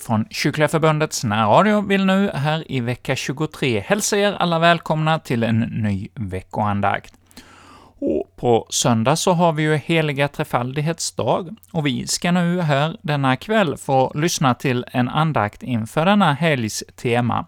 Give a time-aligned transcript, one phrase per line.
[0.00, 5.42] Från Kyrkliga Förbundets närradio vill nu här i vecka 23 hälsa er alla välkomna till
[5.42, 7.14] en ny veckoandakt.
[7.98, 13.36] Och på söndag så har vi ju heliga trefaldighetsdag, och vi ska nu här denna
[13.36, 17.46] kväll få lyssna till en andakt inför denna helgs tema.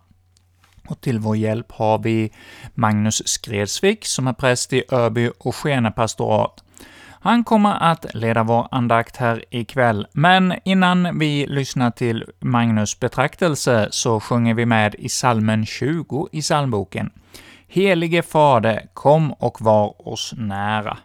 [0.88, 2.32] Och till vår hjälp har vi
[2.74, 6.64] Magnus Skredsvik, som är präst i Öby och Skene pastorat.
[7.24, 13.88] Han kommer att leda vår andakt här ikväll, men innan vi lyssnar till Magnus betraktelse
[13.90, 17.10] så sjunger vi med i salmen 20 i psalmboken.
[17.68, 20.98] Helige Fader, kom och var oss nära.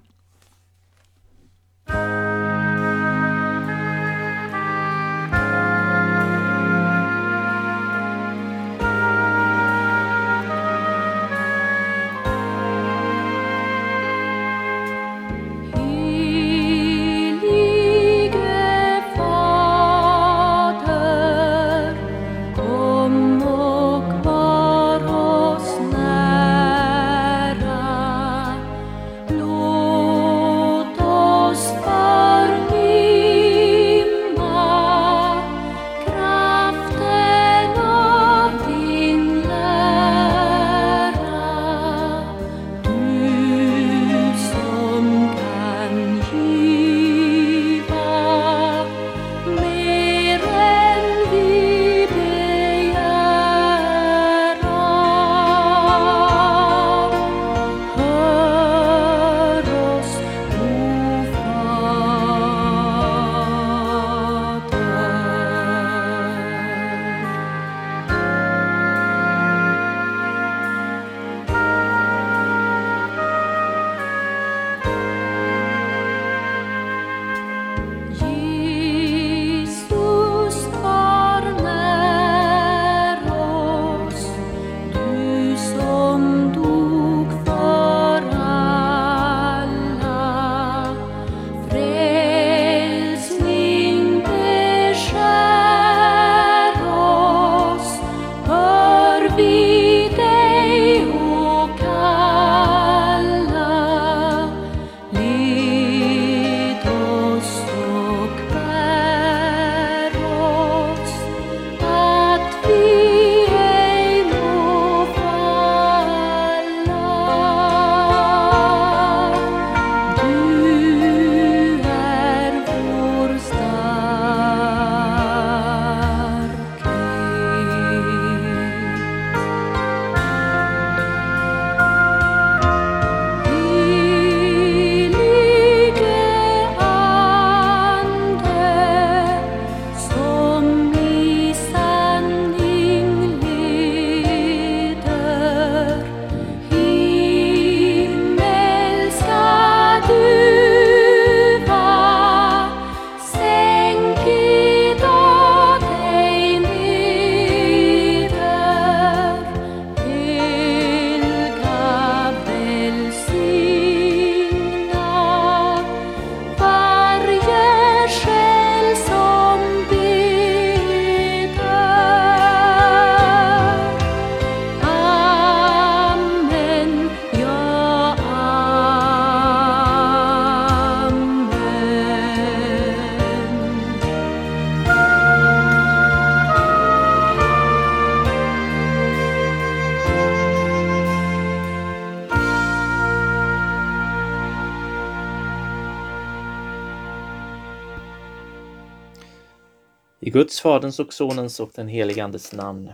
[200.19, 202.91] I Guds, Faderns och Sonens och den helige Andes namn.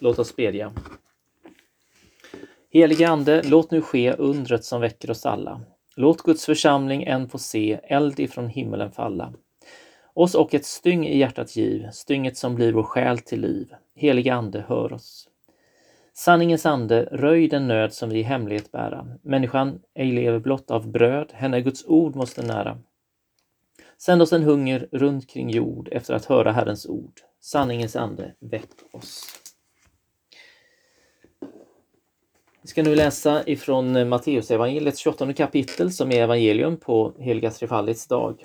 [0.00, 0.72] Låt oss bedja.
[2.70, 5.60] Helige Ande, låt nu ske undret som väcker oss alla.
[5.96, 9.32] Låt Guds församling än få se eld ifrån himmelen falla.
[10.14, 13.74] Oss och ett styng i hjärtat giv, stynget som blir vår själ till liv.
[13.96, 15.28] Helige Ande, hör oss.
[16.14, 19.06] Sanningens ande, röj den nöd som vi i hemlighet bära.
[19.22, 22.78] Människan ej lever blott av bröd, henne Guds ord måste nära.
[24.04, 27.20] Sänd oss en hunger runt kring jord efter att höra Herrens ord.
[27.40, 29.24] Sanningens ande, väck oss.
[32.62, 38.44] Vi ska nu läsa ifrån Matteusevangeliets 28 kapitel som är evangelium på heliga trefaldighets dag.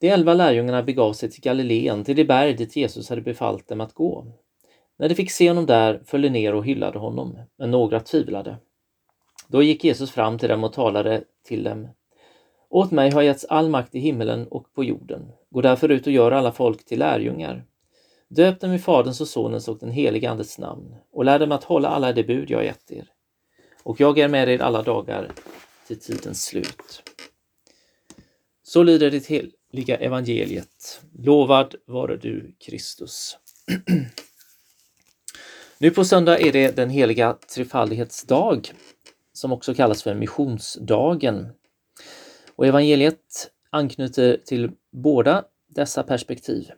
[0.00, 3.80] De elva lärjungarna begav sig till Galileen, till det berg dit Jesus hade befallt dem
[3.80, 4.26] att gå.
[4.98, 8.56] När de fick se honom där föll de ner och hyllade honom, men några tvivlade.
[9.48, 11.88] Då gick Jesus fram till dem och talade till dem
[12.72, 15.32] åt mig har getts all makt i himmelen och på jorden.
[15.50, 17.64] Gå därför ut och gör alla folk till lärjungar.
[18.28, 21.64] Döp dem i Faderns och Sonens och den helige Andes namn och lär dem att
[21.64, 23.08] hålla alla de bud jag gett er.
[23.82, 25.32] Och jag är med er alla dagar
[25.86, 27.02] till tidens slut.
[28.62, 31.02] Så lyder det heliga evangeliet.
[31.18, 33.38] Lovad vare du, Kristus.
[35.78, 38.60] nu på söndag är det den heliga trefaldighetsdag
[39.32, 41.48] som också kallas för missionsdagen.
[42.62, 46.70] Och evangeliet anknyter till båda dessa perspektiv.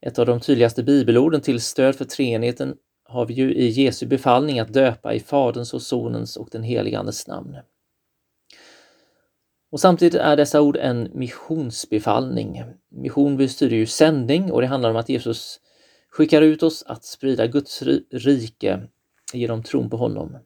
[0.00, 4.60] Ett av de tydligaste bibelorden till stöd för treenigheten har vi ju i Jesu befallning
[4.60, 7.56] att döpa i Faderns och Sonens och den helige Andes namn.
[9.70, 12.64] Och samtidigt är dessa ord en missionsbefallning.
[12.90, 15.60] Mission betyder ju sändning och det handlar om att Jesus
[16.10, 18.88] skickar ut oss att sprida Guds rike
[19.32, 20.38] genom tron på honom.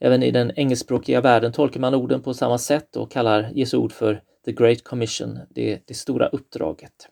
[0.00, 3.92] Även i den engelskspråkiga världen tolkar man orden på samma sätt och kallar Jesu ord
[3.92, 7.08] för the Great Commission, det, det stora uppdraget.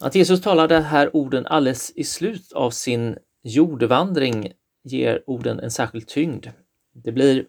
[0.00, 4.52] Att Jesus talar de här orden alldeles i slut av sin jordvandring
[4.84, 6.46] ger orden en särskild tyngd.
[6.92, 7.46] Det blir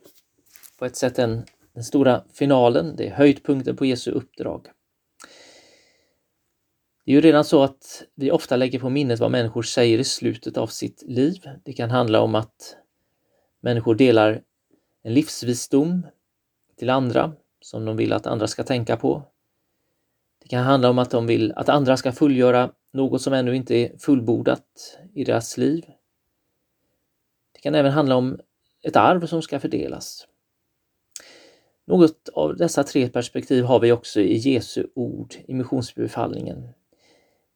[0.79, 4.65] på ett sätt en, den stora finalen, det är höjdpunkten på Jesu uppdrag.
[7.05, 10.03] Det är ju redan så att vi ofta lägger på minnet vad människor säger i
[10.03, 11.41] slutet av sitt liv.
[11.65, 12.77] Det kan handla om att
[13.61, 14.41] människor delar
[15.03, 16.07] en livsvisdom
[16.77, 19.23] till andra som de vill att andra ska tänka på.
[20.41, 23.75] Det kan handla om att de vill att andra ska fullgöra något som ännu inte
[23.75, 25.85] är fullbordat i deras liv.
[27.53, 28.39] Det kan även handla om
[28.81, 30.27] ett arv som ska fördelas.
[31.85, 36.69] Något av dessa tre perspektiv har vi också i Jesu ord i missionsbefallningen.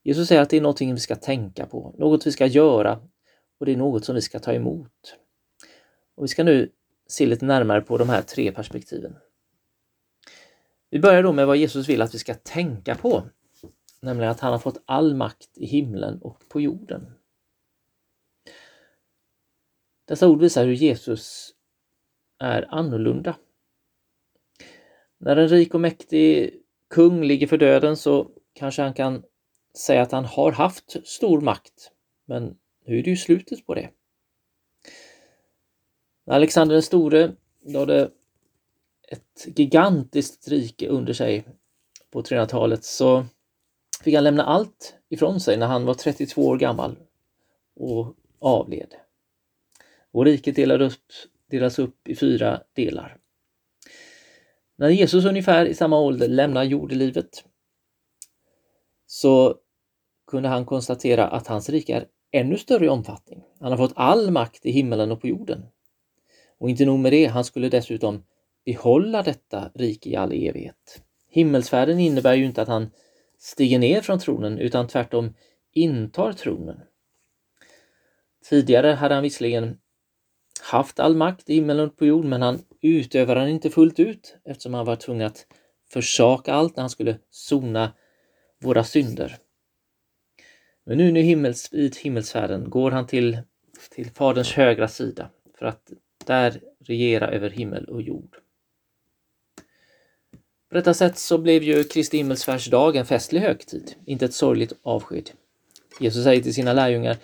[0.04, 3.00] Jesus säger att det är någonting vi ska tänka på, något vi ska göra
[3.60, 5.16] och det är något som vi ska ta emot.
[6.15, 6.71] Och vi ska nu
[7.07, 9.15] se lite närmare på de här tre perspektiven.
[10.89, 13.23] Vi börjar då med vad Jesus vill att vi ska tänka på,
[14.01, 17.13] nämligen att han har fått all makt i himlen och på jorden.
[20.07, 21.53] Dessa ord visar hur Jesus
[22.39, 23.35] är annorlunda.
[25.17, 26.53] När en rik och mäktig
[26.89, 29.23] kung ligger för döden så kanske han kan
[29.77, 31.91] säga att han har haft stor makt,
[32.25, 33.89] men nu är det ju slutet på det.
[36.25, 37.31] När Alexander den store
[37.66, 38.12] lade
[39.07, 41.45] ett gigantiskt rike under sig
[42.12, 43.25] på 300-talet så
[44.04, 46.95] fick han lämna allt ifrån sig när han var 32 år gammal
[47.75, 48.95] och avled.
[50.12, 51.04] Och riket delades upp,
[51.50, 53.18] delades upp i fyra delar.
[54.75, 57.45] När Jesus ungefär i samma ålder lämnar jordelivet
[59.06, 59.56] så
[60.27, 63.44] kunde han konstatera att hans rike är ännu större i omfattning.
[63.60, 65.65] Han har fått all makt i himmelen och på jorden.
[66.65, 68.24] Och inte nog med det, han skulle dessutom
[68.65, 71.03] behålla detta rike i all evighet.
[71.29, 72.91] Himmelsfärden innebär ju inte att han
[73.39, 75.34] stiger ner från tronen utan tvärtom
[75.74, 76.79] intar tronen.
[78.50, 79.77] Tidigare hade han visserligen
[80.62, 84.38] haft all makt i himmelen och på jorden men han utövade den inte fullt ut
[84.45, 85.45] eftersom han var tvungen att
[85.89, 87.91] försaka allt när han skulle sona
[88.62, 89.38] våra synder.
[90.86, 93.39] Men nu, nu himmels, i himmelsfärden går han till,
[93.91, 95.29] till Faderns högra sida
[95.60, 95.91] för att
[96.27, 98.38] där regera över himmel och jord.
[100.70, 105.29] På detta sätt så blev ju Kristi himmelsfärdsdag en festlig högtid, inte ett sorgligt avsked.
[106.00, 107.17] Jesus säger till sina lärjungar,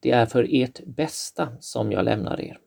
[0.00, 2.58] det är för ert bästa som jag lämnar er.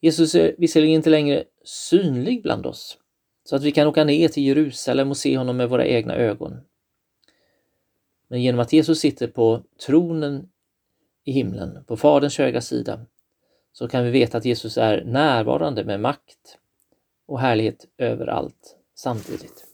[0.00, 2.98] Jesus är visserligen inte längre synlig bland oss,
[3.44, 6.60] så att vi kan åka ner till Jerusalem och se honom med våra egna ögon.
[8.28, 10.48] Men genom att Jesus sitter på tronen
[11.24, 13.06] i himlen, på Faderns högra sida,
[13.78, 16.58] så kan vi veta att Jesus är närvarande med makt
[17.26, 19.66] och härlighet överallt samtidigt.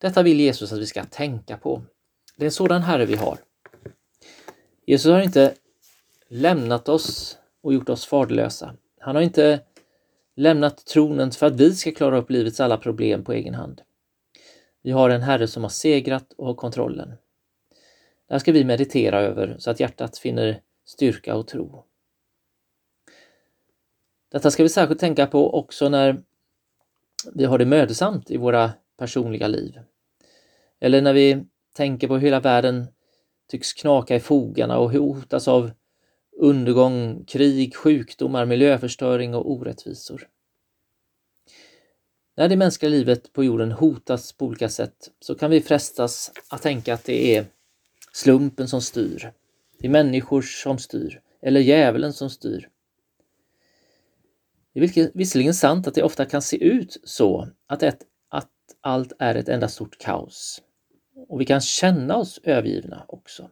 [0.00, 1.82] Detta vill Jesus att vi ska tänka på.
[2.36, 3.38] Det är en sådan Herre vi har.
[4.86, 5.54] Jesus har inte
[6.28, 8.74] lämnat oss och gjort oss faderlösa.
[8.98, 9.60] Han har inte
[10.36, 13.80] lämnat tronen för att vi ska klara upp livets alla problem på egen hand.
[14.82, 17.08] Vi har en Herre som har segrat och har kontrollen.
[18.28, 21.84] Det här ska vi meditera över så att hjärtat finner styrka och tro.
[24.30, 26.22] Detta ska vi särskilt tänka på också när
[27.34, 29.80] vi har det mödosamt i våra personliga liv.
[30.80, 31.44] Eller när vi
[31.76, 32.86] tänker på hur hela världen
[33.50, 35.70] tycks knaka i fogarna och hotas av
[36.36, 40.28] undergång, krig, sjukdomar, miljöförstöring och orättvisor.
[42.36, 46.62] När det mänskliga livet på jorden hotas på olika sätt så kan vi frestas att
[46.62, 47.46] tänka att det är
[48.12, 49.32] slumpen som styr.
[49.78, 52.68] Det är människor som styr, eller djävulen som styr.
[54.74, 59.12] Det är visserligen sant att det ofta kan se ut så att, ett, att allt
[59.18, 60.62] är ett enda stort kaos.
[61.28, 63.50] Och vi kan känna oss övergivna också.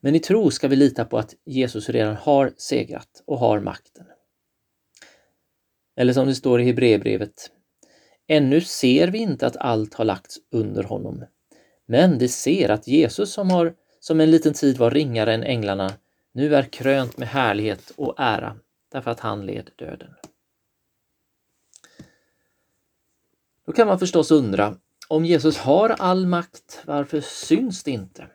[0.00, 4.06] Men i tro ska vi lita på att Jesus redan har segrat och har makten.
[5.96, 7.50] Eller som det står i Hebreerbrevet.
[8.26, 11.24] Ännu ser vi inte att allt har lagts under honom.
[11.86, 15.92] Men vi ser att Jesus som, har, som en liten tid var ringare än änglarna
[16.32, 18.56] nu är krönt med härlighet och ära
[18.92, 20.14] därför att han led döden.
[23.66, 24.76] Då kan man förstås undra,
[25.08, 28.26] om Jesus har all makt, varför syns det inte?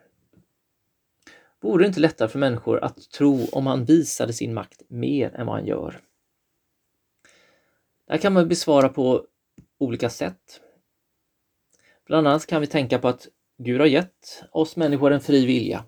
[1.60, 5.46] Vore det inte lättare för människor att tro om han visade sin makt mer än
[5.46, 6.00] vad han gör?
[8.06, 9.26] Det här kan man besvara på
[9.78, 10.60] olika sätt.
[12.06, 15.84] Bland annat kan vi tänka på att Gud har gett oss människor en fri vilja.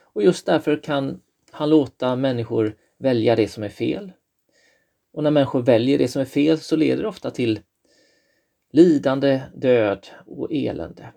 [0.00, 1.20] Och just därför kan
[1.50, 4.12] han låta människor välja det som är fel.
[5.12, 7.60] Och när människor väljer det som är fel så leder det ofta till
[8.72, 11.12] lidande, död och elände.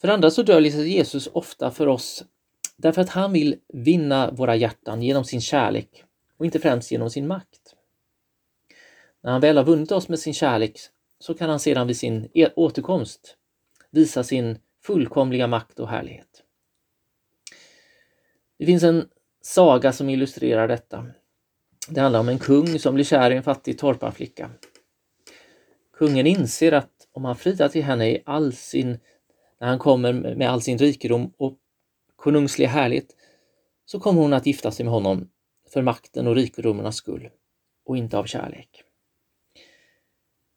[0.00, 2.24] För andra så döljer sig Jesus ofta för oss
[2.76, 6.04] därför att han vill vinna våra hjärtan genom sin kärlek
[6.36, 7.74] och inte främst genom sin makt.
[9.22, 10.78] När han väl har vunnit oss med sin kärlek
[11.18, 13.36] så kan han sedan vid sin e- återkomst
[13.90, 16.45] visa sin fullkomliga makt och härlighet.
[18.58, 19.08] Det finns en
[19.42, 21.06] saga som illustrerar detta.
[21.88, 24.50] Det handlar om en kung som blir kär i en fattig torparflicka.
[25.92, 28.98] Kungen inser att om han friar till henne i all sin,
[29.60, 31.58] när han kommer med all sin rikedom och
[32.16, 33.16] konungsliga härlighet,
[33.84, 35.30] så kommer hon att gifta sig med honom
[35.72, 37.30] för makten och rikedomarnas skull
[37.84, 38.82] och inte av kärlek.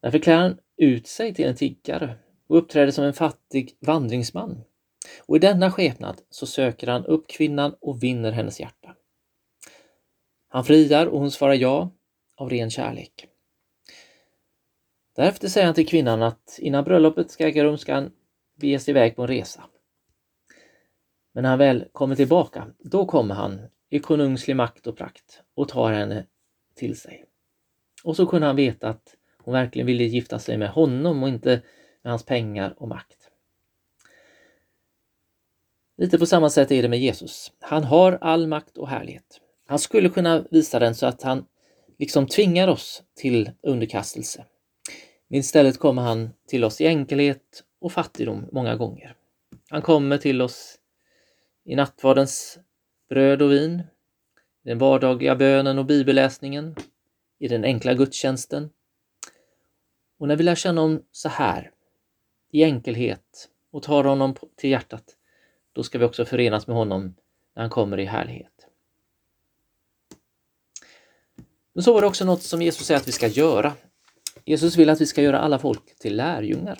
[0.01, 2.15] Därför klär han ut sig till en tiggare
[2.47, 4.61] och uppträder som en fattig vandringsman.
[5.19, 8.95] Och i denna skepnad så söker han upp kvinnan och vinner hennes hjärta.
[10.47, 11.91] Han friar och hon svarar ja
[12.35, 13.27] av ren kärlek.
[15.15, 18.11] Därefter säger han till kvinnan att innan bröllopet ska äga rum ska han
[18.55, 19.63] bege sig iväg på en resa.
[21.33, 25.69] Men när han väl kommer tillbaka, då kommer han i konungslig makt och prakt och
[25.69, 26.25] tar henne
[26.75, 27.25] till sig.
[28.03, 31.61] Och så kunde han veta att hon verkligen ville gifta sig med honom och inte
[32.01, 33.18] med hans pengar och makt.
[35.99, 37.51] Lite på samma sätt är det med Jesus.
[37.59, 39.41] Han har all makt och härlighet.
[39.65, 41.45] Han skulle kunna visa den så att han
[41.97, 44.45] liksom tvingar oss till underkastelse.
[45.27, 49.15] Men istället kommer han till oss i enkelhet och fattigdom många gånger.
[49.69, 50.79] Han kommer till oss
[51.65, 52.59] i nattvardens
[53.09, 53.83] bröd och vin,
[54.63, 56.75] i den vardagliga bönen och bibelläsningen,
[57.39, 58.69] i den enkla gudstjänsten.
[60.19, 61.71] Och när vi lär känna honom så här,
[62.51, 65.15] i enkelhet och tar honom till hjärtat,
[65.73, 67.15] då ska vi också förenas med honom
[67.55, 68.67] när han kommer i härlighet.
[71.73, 73.73] Men så var det också något som Jesus säger att vi ska göra.
[74.45, 76.79] Jesus vill att vi ska göra alla folk till lärjungar.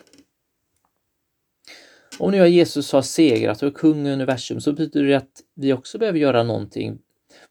[2.19, 5.73] Om nu Jesus har segrat och är kung i universum så betyder det att vi
[5.73, 6.99] också behöver göra någonting.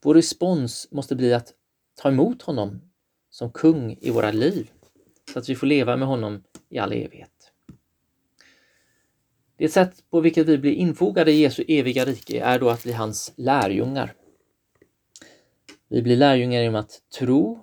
[0.02, 1.52] Vår respons måste bli att
[1.94, 2.80] ta emot honom
[3.30, 4.70] som kung i våra liv
[5.32, 7.37] så att vi får leva med honom i all evighet.
[9.58, 12.92] Det sätt på vilket vi blir infogade i Jesu eviga rike är då att bli
[12.92, 14.14] hans lärjungar.
[15.88, 17.60] Vi blir lärjungar genom att tro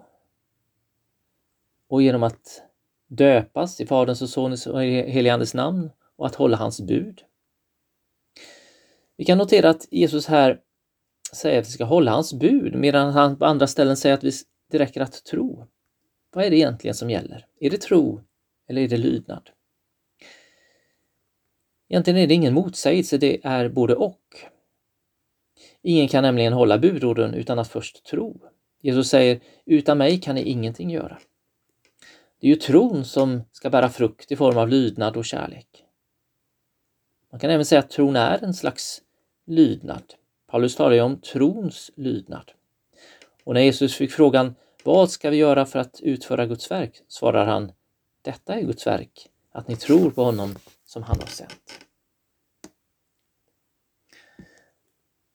[1.88, 2.64] och genom att
[3.08, 7.22] döpas i Faderns och Sonens och Helige Andes namn och att hålla hans bud.
[9.18, 10.60] Vi kan notera att Jesus här
[11.34, 14.80] säger att vi ska hålla hans bud medan han på andra ställen säger att det
[14.80, 15.68] räcker att tro.
[16.34, 17.46] Vad är det egentligen som gäller?
[17.60, 18.22] Är det tro
[18.68, 19.50] eller är det lydnad?
[21.90, 24.22] Egentligen är det ingen motsägelse, det är både och.
[25.82, 28.42] Ingen kan nämligen hålla budorden utan att först tro.
[28.82, 31.18] Jesus säger, utan mig kan ni ingenting göra.
[32.40, 35.68] Det är ju tron som ska bära frukt i form av lydnad och kärlek.
[37.32, 39.02] Man kan även säga att tron är en slags
[39.46, 40.14] lydnad.
[40.48, 42.52] Paulus talar ju om trons lydnad.
[43.44, 47.02] Och när Jesus fick frågan vad ska vi göra för att utföra Guds verk?
[47.08, 47.72] svarar han
[48.22, 51.86] Detta är Guds verk, att ni tror på honom som han har sänt.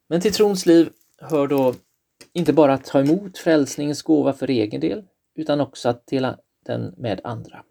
[0.06, 1.74] Men till trons liv hör då
[2.32, 5.04] inte bara att ta emot frälsningens gåva för egen del,
[5.34, 7.64] utan också att dela den med andra.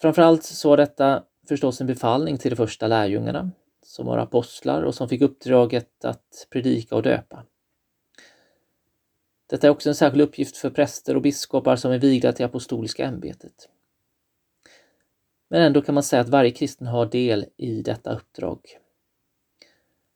[0.00, 3.50] Framförallt så var detta förstås en befallning till de första lärjungarna,
[3.82, 7.44] som var apostlar och som fick uppdraget att predika och döpa.
[9.46, 13.04] Detta är också en särskild uppgift för präster och biskopar som är vigda till apostoliska
[13.04, 13.68] ämbetet.
[15.48, 18.60] Men ändå kan man säga att varje kristen har del i detta uppdrag.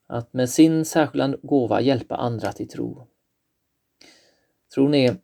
[0.07, 3.07] att med sin särskilda gåva hjälpa andra till tro.
[4.75, 5.17] Tron är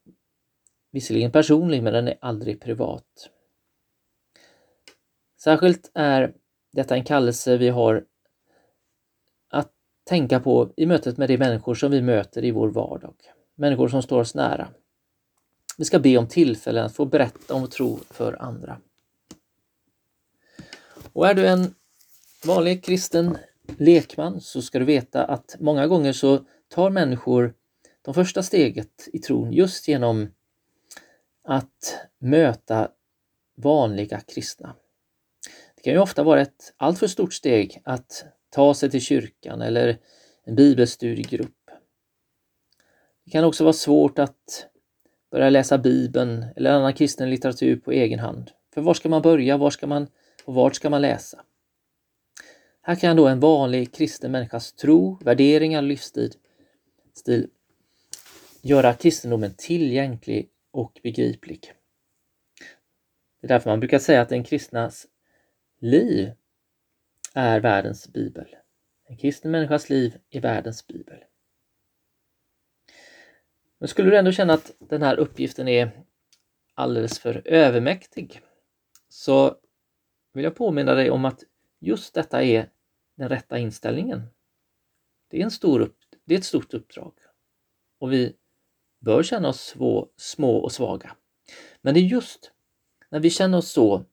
[0.90, 3.30] visserligen personlig, men den är aldrig privat.
[5.36, 6.34] Särskilt är
[6.72, 8.04] detta en kallelse vi har
[9.48, 9.72] att
[10.04, 13.14] tänka på i mötet med de människor som vi möter i vår vardag.
[13.54, 14.68] Människor som står oss nära.
[15.78, 18.80] Vi ska be om tillfällen att få berätta om vår tro för andra.
[21.18, 21.74] Och är du en
[22.46, 23.38] vanlig kristen
[23.78, 27.54] lekman så ska du veta att många gånger så tar människor
[28.02, 30.28] de första steget i tron just genom
[31.44, 32.90] att möta
[33.56, 34.74] vanliga kristna.
[35.76, 39.98] Det kan ju ofta vara ett alltför stort steg att ta sig till kyrkan eller
[40.44, 41.70] en bibelstudiegrupp.
[43.24, 44.66] Det kan också vara svårt att
[45.30, 48.50] börja läsa Bibeln eller annan kristen litteratur på egen hand.
[48.74, 49.56] För var ska man börja?
[49.56, 50.06] Var ska man
[50.48, 51.44] och vart ska man läsa?
[52.82, 56.32] Här kan då en vanlig kristen människas tro, värderingar och livsstil
[57.14, 57.50] stil,
[58.62, 61.72] göra kristendomen tillgänglig och begriplig.
[63.40, 65.06] Det är därför man brukar säga att en kristnas
[65.78, 66.32] liv
[67.34, 68.56] är världens bibel.
[69.04, 71.24] En kristen människas liv är världens bibel.
[73.78, 76.04] Men skulle du ändå känna att den här uppgiften är
[76.74, 78.40] alldeles för övermäktig
[79.08, 79.56] så
[80.38, 81.44] vill jag påminna dig om att
[81.78, 82.70] just detta är
[83.14, 84.22] den rätta inställningen.
[85.28, 87.12] Det är, en stor upp, det är ett stort uppdrag
[87.98, 88.36] och vi
[88.98, 91.16] bör känna oss svå, små och svaga.
[91.80, 92.52] Men det är just
[93.08, 94.04] när vi känner oss så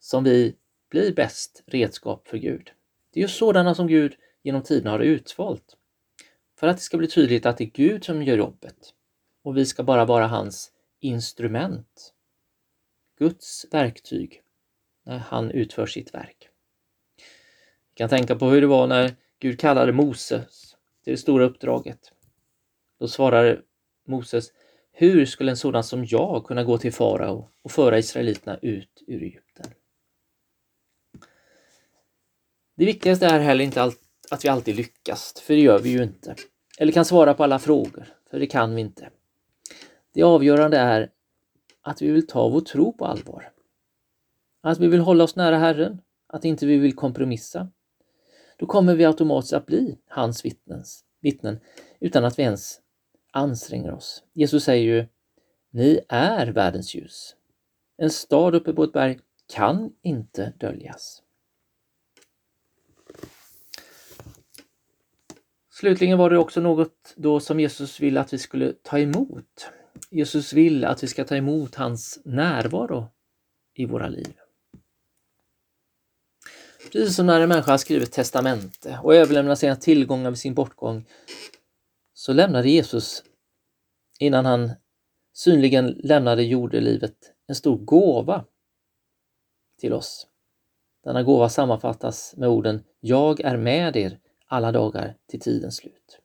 [0.00, 0.56] som vi
[0.88, 2.72] blir bäst redskap för Gud.
[3.10, 5.76] Det är just sådana som Gud genom tiden har utvalt.
[6.58, 8.94] För att det ska bli tydligt att det är Gud som gör jobbet
[9.42, 12.12] och vi ska bara vara hans instrument.
[13.18, 14.42] Guds verktyg
[15.06, 16.48] när han utför sitt verk.
[17.94, 22.12] Vi kan tänka på hur det var när Gud kallade Moses till det stora uppdraget.
[22.98, 23.60] Då svarade
[24.06, 24.52] Moses,
[24.92, 29.22] hur skulle en sådan som jag kunna gå till farao och föra israeliterna ut ur
[29.22, 29.66] Egypten?
[32.76, 33.82] Det viktigaste är heller inte
[34.30, 36.34] att vi alltid lyckas, för det gör vi ju inte.
[36.78, 39.10] Eller kan svara på alla frågor, för det kan vi inte.
[40.12, 41.10] Det avgörande är
[41.82, 43.52] att vi vill ta vår tro på allvar.
[44.66, 47.68] Att vi vill hålla oss nära Herren, att inte vi vill kompromissa.
[48.56, 51.60] Då kommer vi automatiskt att bli hans vittnens, vittnen
[52.00, 52.80] utan att vi ens
[53.32, 54.24] anstränger oss.
[54.32, 55.06] Jesus säger ju,
[55.70, 57.36] ni är världens ljus.
[57.96, 59.18] En stad uppe på ett berg
[59.54, 61.22] kan inte döljas.
[65.70, 69.70] Slutligen var det också något då som Jesus ville att vi skulle ta emot.
[70.10, 73.06] Jesus vill att vi ska ta emot hans närvaro
[73.74, 74.34] i våra liv.
[76.92, 81.04] Precis som när en människa skriver ett testamente och överlämnar sina tillgångar vid sin bortgång
[82.14, 83.22] så lämnade Jesus,
[84.18, 84.70] innan han
[85.32, 88.44] synligen lämnade jordelivet, en stor gåva
[89.80, 90.26] till oss.
[91.04, 96.20] Denna gåva sammanfattas med orden Jag är med er alla dagar till tidens slut.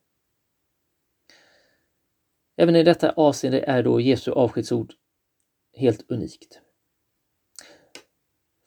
[2.56, 4.92] Även i detta avseende är då Jesu avskedsord
[5.76, 6.60] helt unikt.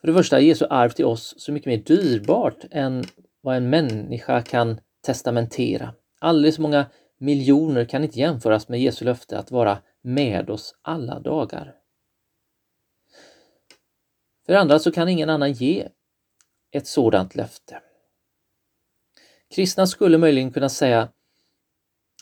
[0.05, 3.03] För det första är Jesu arv till oss så mycket mer dyrbart än
[3.41, 5.93] vad en människa kan testamentera.
[6.19, 6.85] Alldeles många
[7.17, 11.75] miljoner kan inte jämföras med Jesu löfte att vara med oss alla dagar.
[14.45, 15.87] För det andra så kan ingen annan ge
[16.71, 17.81] ett sådant löfte.
[19.55, 21.09] Kristna skulle möjligen kunna säga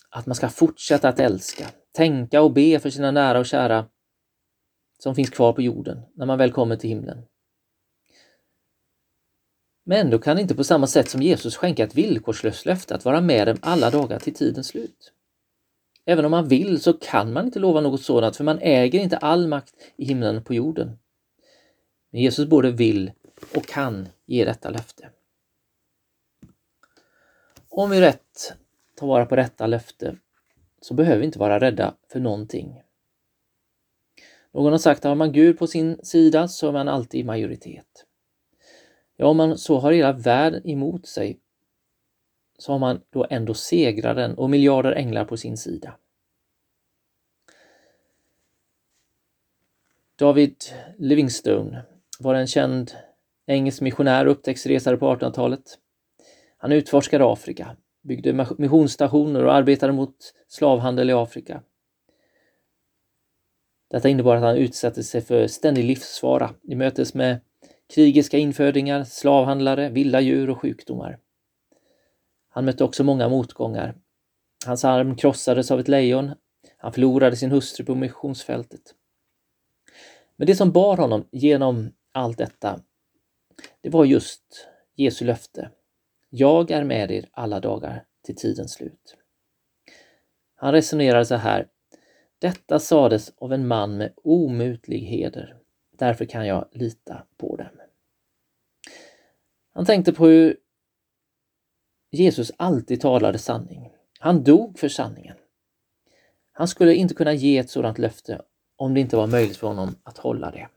[0.09, 3.85] att man ska fortsätta att älska, tänka och be för sina nära och kära
[4.99, 7.25] som finns kvar på jorden när man väl kommer till himlen.
[9.83, 13.21] Men ändå kan inte på samma sätt som Jesus skänka ett villkorslöst löfte att vara
[13.21, 15.13] med dem alla dagar till tidens slut.
[16.05, 19.17] Även om man vill så kan man inte lova något sådant för man äger inte
[19.17, 20.97] all makt i himlen och på jorden.
[22.11, 23.11] Men Jesus både vill
[23.55, 25.09] och kan ge detta löfte.
[27.69, 28.53] Om vi rätt
[28.95, 30.17] tar vara på detta löfte
[30.81, 32.81] så behöver vi inte vara rädda för någonting.
[34.53, 37.23] Någon har sagt att har man Gud på sin sida så är man alltid i
[37.23, 38.05] majoritet.
[39.17, 41.39] Ja, om man så har hela världen emot sig
[42.57, 45.97] så har man då ändå segraren och miljarder änglar på sin sida.
[50.15, 50.55] David
[50.97, 51.83] Livingstone
[52.19, 52.91] var en känd
[53.45, 55.79] engelsk missionär och upptäcktsresare på 1800-talet.
[56.57, 60.15] Han utforskade Afrika, byggde missionsstationer och arbetade mot
[60.47, 61.63] slavhandel i Afrika.
[63.89, 67.39] Detta innebar att han utsatte sig för ständig livsfara i mötes med
[67.93, 71.19] krigiska infödingar, slavhandlare, vilda djur och sjukdomar.
[72.49, 73.95] Han mötte också många motgångar.
[74.65, 76.31] Hans arm krossades av ett lejon.
[76.77, 78.81] Han förlorade sin hustru på missionsfältet.
[80.35, 82.79] Men det som bar honom genom allt detta,
[83.81, 85.69] det var just Jesu löfte.
[86.29, 89.17] Jag är med er alla dagar till tidens slut.
[90.55, 91.67] Han resonerade så här.
[92.39, 95.57] Detta sades av en man med omutlig heder.
[95.97, 97.82] Därför kan jag lita på dem.
[99.73, 100.57] Han tänkte på hur
[102.11, 103.91] Jesus alltid talade sanning.
[104.19, 105.35] Han dog för sanningen.
[106.51, 108.41] Han skulle inte kunna ge ett sådant löfte
[108.75, 110.67] om det inte var möjligt för honom att hålla det.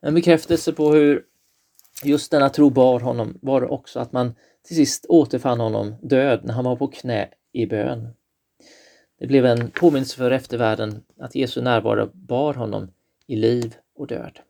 [0.00, 1.24] En bekräftelse på hur
[2.04, 6.54] just denna tro bar honom var också att man till sist återfann honom död när
[6.54, 8.08] han var på knä i bön.
[9.18, 12.90] Det blev en påminnelse för eftervärlden att Jesu närvaro bar honom
[13.26, 14.40] i liv och död.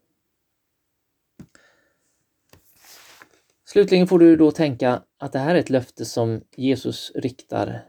[3.69, 7.85] Slutligen får du då tänka att det här är ett löfte som Jesus riktar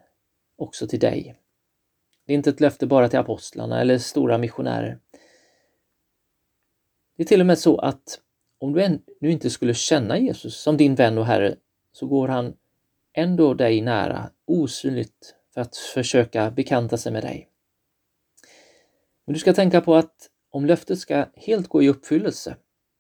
[0.56, 1.36] också till dig.
[2.26, 5.00] Det är inte ett löfte bara till apostlarna eller stora missionärer.
[7.18, 8.20] Det är till och med så att
[8.60, 11.56] om du nu inte skulle känna Jesus som din vän och Herre
[11.92, 12.54] så går han
[13.14, 17.50] ändå dig nära, osynligt, för att försöka bekanta sig med dig.
[19.26, 22.56] Men du ska tänka på att om löftet ska helt gå i uppfyllelse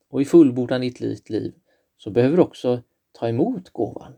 [0.09, 1.53] och i fullbordan i ditt liv
[1.97, 2.81] så behöver du också
[3.11, 4.13] ta emot gåvan.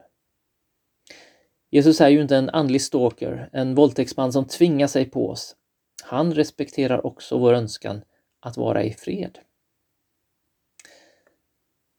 [1.70, 5.56] Jesus är ju inte en andlig stalker, en våldtäktsman som tvingar sig på oss.
[6.04, 8.02] Han respekterar också vår önskan
[8.40, 9.40] att vara i fred.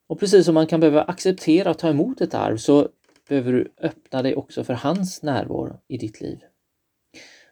[0.07, 2.89] Och precis som man kan behöva acceptera och ta emot ett arv så
[3.27, 6.43] behöver du öppna dig också för hans närvaro i ditt liv.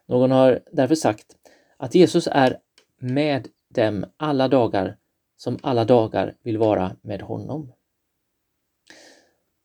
[0.05, 1.35] Någon har därför sagt
[1.77, 2.59] att Jesus är
[2.97, 4.97] med dem alla dagar
[5.37, 7.71] som alla dagar vill vara med honom.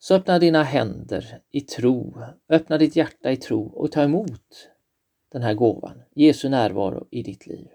[0.04, 4.70] Så öppna dina händer i tro, öppna ditt hjärta i tro och ta emot
[5.32, 7.68] den här gåvan, Jesu närvaro i ditt liv.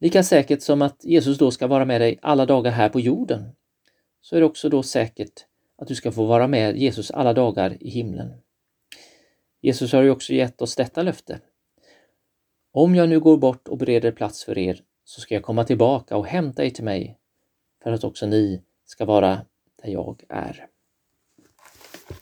[0.00, 3.48] Lika säkert som att Jesus då ska vara med dig alla dagar här på jorden,
[4.20, 5.46] så är det också då säkert
[5.78, 8.32] att du ska få vara med Jesus alla dagar i himlen.
[9.60, 11.40] Jesus har ju också gett oss detta löfte.
[12.72, 16.16] Om jag nu går bort och bereder plats för er, så ska jag komma tillbaka
[16.16, 17.18] och hämta er till mig,
[17.82, 19.46] för att också ni ska vara
[19.90, 20.66] jag är.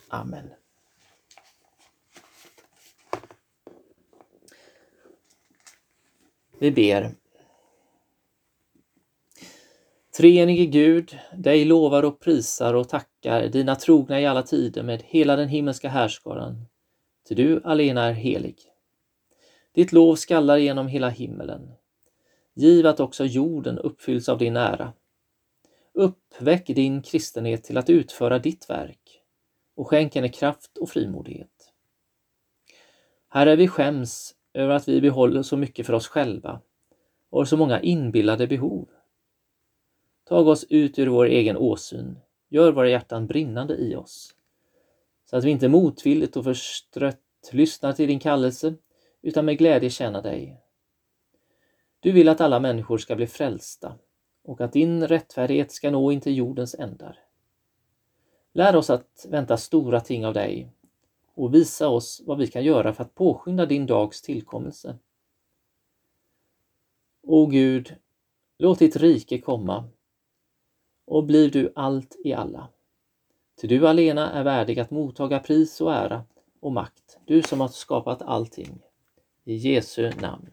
[0.09, 0.51] Amen.
[6.59, 7.15] Vi ber.
[10.17, 15.37] Treenige Gud, dig lovar och prisar och tackar dina trogna i alla tider med hela
[15.37, 16.67] den himmelska härskaran,
[17.29, 18.57] ty du alena är helig.
[19.75, 21.73] Ditt lov skallar genom hela himmelen.
[22.55, 24.93] Giv att också jorden uppfylls av din ära.
[25.97, 29.23] Uppväck din kristenhet till att utföra ditt verk
[29.75, 31.73] och skänk henne kraft och frimodighet.
[33.29, 36.61] Herre, vi skäms över att vi behåller så mycket för oss själva
[37.31, 38.89] och har så många inbillade behov.
[40.25, 44.35] Tag oss ut ur vår egen åsyn, gör våra hjärtan brinnande i oss,
[45.31, 48.75] så att vi inte motvilligt och förstrött lyssnar till din kallelse,
[49.23, 50.61] utan med glädje tjänar dig.
[52.01, 53.99] Du vill att alla människor ska bli frälsta
[54.45, 57.19] och att din rättfärdighet ska nå in till jordens ändar.
[58.53, 60.71] Lär oss att vänta stora ting av dig
[61.35, 64.99] och visa oss vad vi kan göra för att påskynda din dags tillkommelse.
[67.23, 67.97] O Gud,
[68.59, 69.89] låt ditt rike komma
[71.05, 72.69] och bliv du allt i alla.
[73.57, 76.25] Till du alena är värdig att mottaga pris och ära
[76.61, 78.79] och makt, du som har skapat allting.
[79.45, 80.51] I Jesu namn.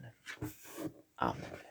[1.15, 1.70] Amen.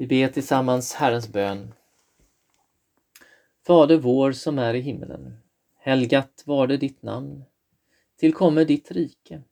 [0.00, 1.74] Vi ber tillsammans Herrens bön.
[3.66, 5.36] Fader vår som är i himmelen.
[5.76, 7.44] Helgat var det ditt namn.
[8.16, 9.42] Tillkommer ditt rike.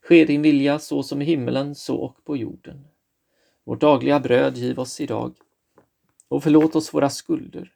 [0.00, 2.86] Ske din vilja så som i himmelen, så och på jorden.
[3.64, 5.34] Vårt dagliga bröd giv oss idag
[6.28, 7.72] och förlåt oss våra skulder,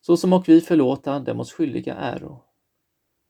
[0.00, 2.42] så som och vi förlåta dem oss skyldiga äro.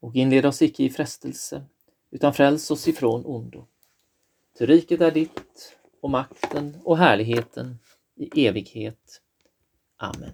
[0.00, 1.64] Och inled oss icke i frestelse,
[2.10, 3.66] utan fräls oss ifrån ondo.
[4.58, 7.78] Ty riket är ditt och makten och härligheten
[8.16, 9.22] i evighet.
[9.96, 10.32] Amen.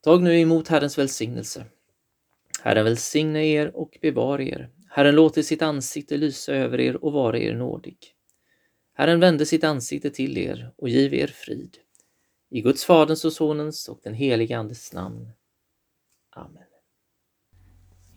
[0.00, 1.64] Tag nu emot Herrens välsignelse.
[2.62, 4.70] Herren välsigne er och bevara er.
[4.88, 7.98] Herren låter sitt ansikte lysa över er och vara er nådig.
[8.92, 11.78] Herren vände sitt ansikte till er och giv er frid.
[12.50, 15.32] I Guds Faderns och Sonens och den helige Andes namn.
[16.30, 16.63] Amen.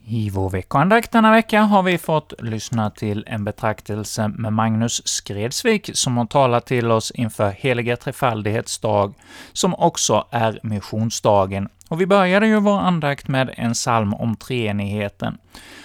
[0.09, 5.89] I vår veckoandakt denna vecka har vi fått lyssna till en betraktelse med Magnus Skredsvik,
[5.93, 9.13] som har talat till oss inför heliga trefaldighetsdag,
[9.53, 11.69] som också är missionsdagen.
[11.89, 15.37] Och vi började ju vår andakt med en psalm om treenigheten.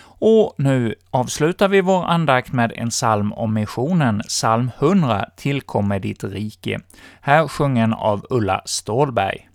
[0.05, 6.25] Och nu avslutar vi vår andakt med en psalm om missionen, psalm 100, Tillkommer ditt
[6.25, 6.81] rike,
[7.21, 9.49] här sjungen av Ulla Stålberg.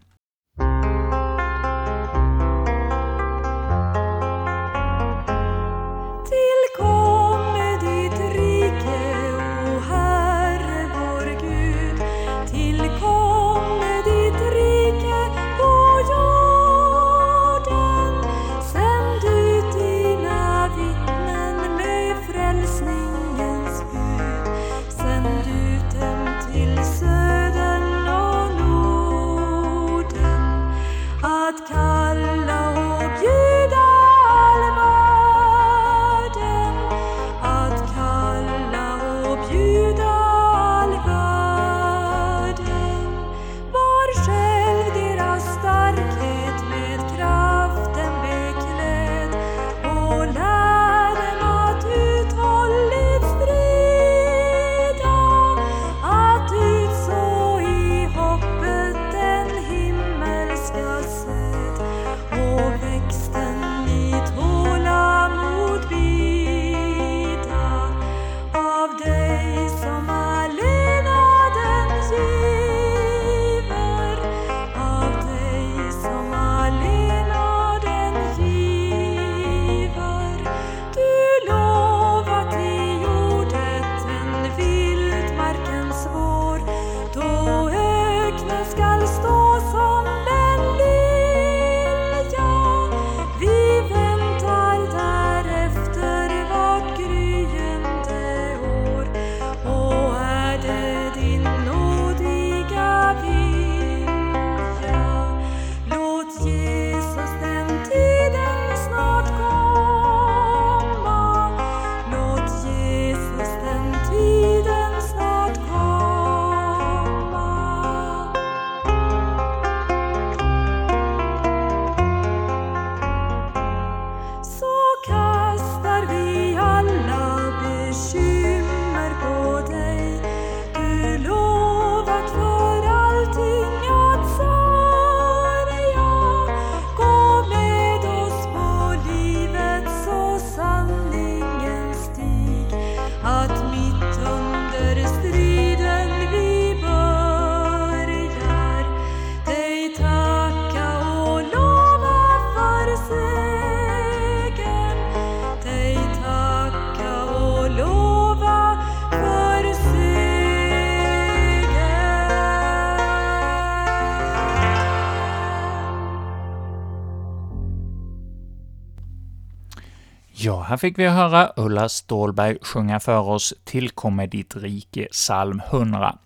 [170.77, 176.17] Här fick vi höra Ulla Stålberg sjunga för oss Tillkomme ditt rike” psalm 100.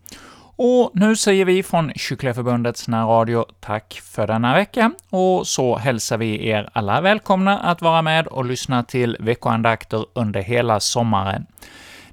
[0.55, 6.47] Och nu säger vi från Kycklingeförbundets närradio tack för denna vecka, och så hälsar vi
[6.47, 11.45] er alla välkomna att vara med och lyssna till veckoandakter under hela sommaren.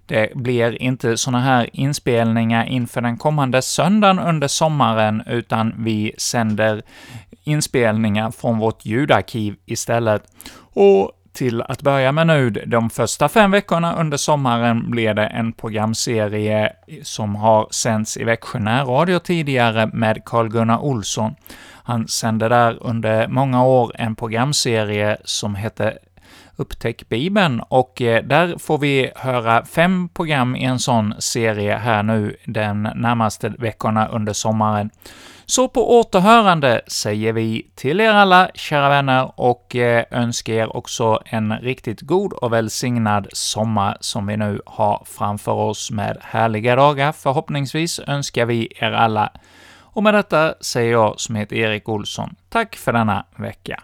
[0.07, 6.83] Det blir inte såna här inspelningar inför den kommande söndagen under sommaren, utan vi sänder
[7.45, 10.23] inspelningar från vårt ljudarkiv istället.
[10.75, 15.53] Och till att börja med nu, de första fem veckorna under sommaren blir det en
[15.53, 16.73] programserie
[17.03, 21.35] som har sänts i Växjö närradio tidigare med Carl-Gunnar Olsson.
[21.83, 25.99] Han sände där under många år en programserie som hette
[26.59, 32.03] Upptäck Bibeln, och eh, där får vi höra fem program i en sån serie här
[32.03, 34.91] nu den närmaste veckorna under sommaren.
[35.47, 41.21] Så på återhörande säger vi till er alla, kära vänner, och eh, önskar er också
[41.25, 47.13] en riktigt god och välsignad sommar som vi nu har framför oss med härliga dagar.
[47.13, 49.33] Förhoppningsvis önskar vi er alla.
[49.99, 53.83] Och med detta säger jag, som heter Erik Olsson, tack för denna vecka.